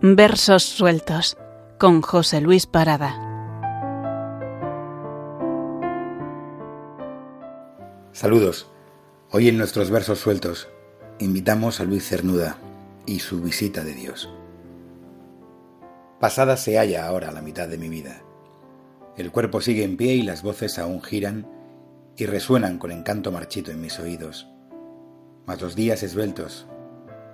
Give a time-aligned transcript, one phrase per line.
[0.00, 1.36] Versos sueltos
[1.76, 3.16] con José Luis Parada.
[8.12, 8.70] Saludos.
[9.32, 10.68] Hoy en nuestros versos sueltos
[11.18, 12.58] invitamos a Luis Cernuda
[13.06, 14.32] y su visita de Dios.
[16.20, 18.22] Pasada se halla ahora la mitad de mi vida.
[19.16, 21.50] El cuerpo sigue en pie y las voces aún giran
[22.16, 24.46] y resuenan con encanto marchito en mis oídos.
[25.44, 26.68] Mas los días esbeltos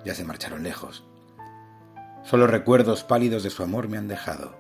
[0.07, 1.05] ya se marcharon lejos
[2.24, 4.56] Solo recuerdos pálidos de su amor me han dejado.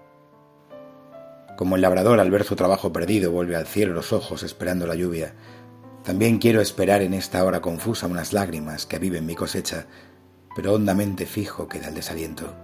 [1.56, 4.94] Como el labrador al ver su trabajo perdido vuelve al cielo los ojos esperando la
[4.94, 5.34] lluvia,
[6.02, 9.86] también quiero esperar en esta hora confusa unas lágrimas que aviven mi cosecha,
[10.54, 12.54] pero hondamente fijo queda el desaliento,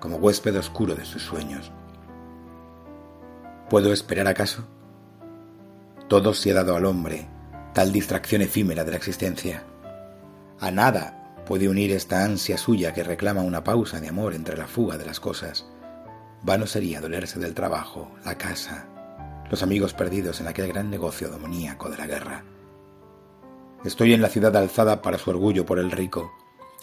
[0.00, 1.70] como huésped oscuro de sus sueños.
[3.70, 4.66] ¿Puedo esperar acaso?
[6.08, 7.28] Todo se ha dado al hombre,
[7.72, 9.62] tal distracción efímera de la existencia.
[10.58, 11.17] A nada
[11.48, 15.06] puede unir esta ansia suya que reclama una pausa de amor entre la fuga de
[15.06, 15.64] las cosas.
[16.42, 18.86] Vano sería dolerse del trabajo, la casa,
[19.50, 22.44] los amigos perdidos en aquel gran negocio demoníaco de la guerra.
[23.82, 26.30] Estoy en la ciudad alzada para su orgullo por el rico,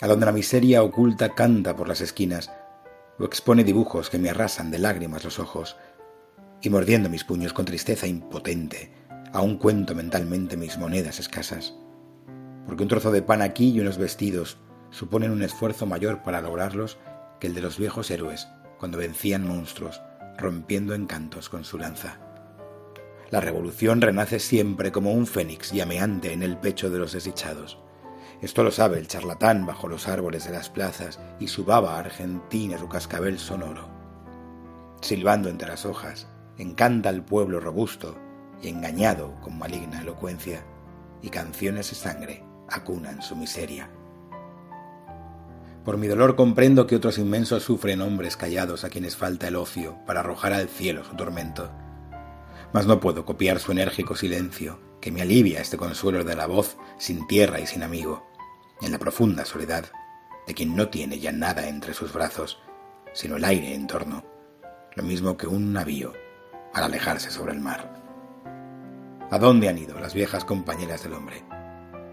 [0.02, 2.52] a donde la miseria oculta canta por las esquinas,
[3.20, 5.78] o expone dibujos que me arrasan de lágrimas los ojos,
[6.64, 8.92] y mordiendo mis puños con tristeza impotente,
[9.32, 11.76] aún cuento mentalmente mis monedas escasas
[12.66, 14.58] porque un trozo de pan aquí y unos vestidos
[14.90, 16.98] suponen un esfuerzo mayor para lograrlos
[17.40, 18.48] que el de los viejos héroes
[18.78, 20.02] cuando vencían monstruos,
[20.38, 22.20] rompiendo encantos con su lanza.
[23.32, 27.80] La revolución renace siempre como un fénix llameante en el pecho de los desdichados.
[28.42, 32.78] Esto lo sabe el charlatán bajo los árboles de las plazas y su baba argentina
[32.78, 33.88] su cascabel sonoro.
[35.02, 36.28] Silbando entre las hojas,
[36.58, 38.16] encanta al pueblo robusto
[38.62, 40.66] y engañado con maligna elocuencia,
[41.22, 43.90] y canciones de sangre acunan su miseria.
[45.86, 50.00] Por mi dolor comprendo que otros inmensos sufren hombres callados a quienes falta el ocio
[50.08, 51.72] para arrojar al cielo su tormento.
[52.74, 56.78] Mas no puedo copiar su enérgico silencio, que me alivia este consuelo de la voz
[56.98, 58.26] sin tierra y sin amigo,
[58.82, 59.86] en la profunda soledad
[60.48, 62.60] de quien no tiene ya nada entre sus brazos,
[63.14, 64.26] sino el aire en torno,
[64.96, 66.14] lo mismo que un navío
[66.74, 67.94] al alejarse sobre el mar.
[69.30, 71.44] ¿A dónde han ido las viejas compañeras del hombre?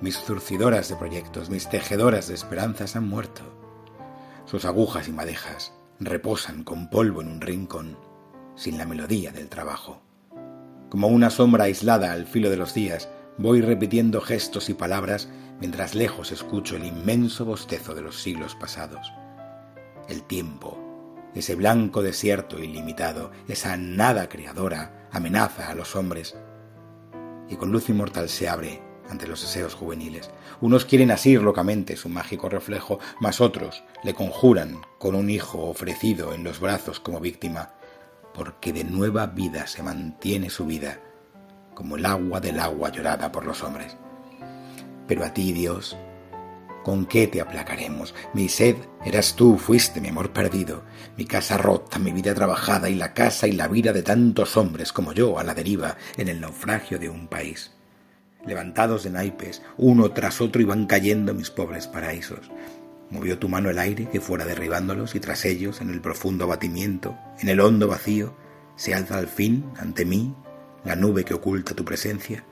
[0.02, 3.61] Mis zurcidoras de proyectos, mis tejedoras de esperanzas han muerto.
[4.44, 7.96] Sus agujas y madejas reposan con polvo en un rincón,
[8.56, 10.02] sin la melodía del trabajo.
[10.90, 13.08] Como una sombra aislada al filo de los días,
[13.38, 15.28] voy repitiendo gestos y palabras
[15.60, 19.12] mientras lejos escucho el inmenso bostezo de los siglos pasados.
[20.08, 20.76] El tiempo,
[21.34, 26.36] ese blanco desierto ilimitado, esa nada creadora, amenaza a los hombres,
[27.48, 30.30] y con luz inmortal se abre ante los deseos juveniles.
[30.60, 36.32] Unos quieren asir locamente su mágico reflejo, mas otros le conjuran con un hijo ofrecido
[36.34, 37.74] en los brazos como víctima,
[38.34, 40.98] porque de nueva vida se mantiene su vida,
[41.74, 43.96] como el agua del agua llorada por los hombres.
[45.06, 45.94] Pero a ti, Dios,
[46.82, 48.14] ¿con qué te aplacaremos?
[48.32, 50.84] Mi sed eras tú, fuiste mi amor perdido,
[51.18, 54.90] mi casa rota, mi vida trabajada y la casa y la vida de tantos hombres
[54.90, 57.72] como yo a la deriva en el naufragio de un país.
[58.44, 62.50] Levantados de naipes, uno tras otro iban cayendo mis pobres paraísos.
[63.10, 67.16] Movió tu mano el aire que fuera derribándolos y tras ellos, en el profundo abatimiento,
[67.38, 68.34] en el hondo vacío,
[68.74, 70.34] se alza al fin, ante mí,
[70.84, 72.44] la nube que oculta tu presencia.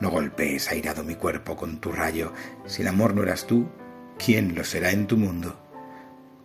[0.00, 2.32] No golpees airado mi cuerpo con tu rayo.
[2.66, 3.66] Si el amor no eras tú,
[4.18, 5.58] ¿quién lo será en tu mundo?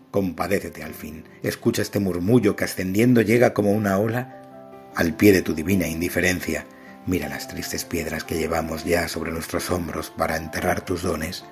[0.09, 5.41] Compadécete al fin, escucha este murmullo que ascendiendo llega como una ola al pie de
[5.41, 6.67] tu divina indiferencia
[7.05, 11.43] Mira las tristes piedras que llevamos ya sobre nuestros hombros para enterrar tus dones.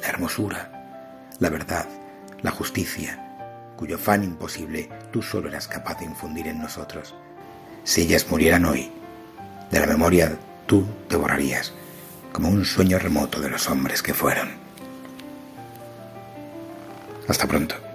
[0.00, 1.86] La hermosura, la verdad,
[2.42, 7.14] la justicia, cuyo fan imposible tú solo eras capaz de infundir en nosotros.
[7.84, 8.90] Si ellas murieran hoy,
[9.70, 11.72] de la memoria tú te borrarías,
[12.32, 14.48] como un sueño remoto de los hombres que fueron.
[17.28, 17.85] Hasta pronto.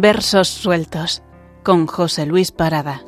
[0.00, 1.22] Versos sueltos
[1.62, 3.02] con José Luis Parada.